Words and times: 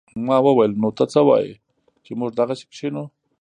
ما 0.27 0.37
وويل 0.45 0.71
نو 0.81 0.89
ته 0.97 1.03
څه 1.13 1.21
وايې 1.27 1.53
چې 2.05 2.11
موږ 2.19 2.29
دغسې 2.39 2.65
کښينو. 2.71 3.03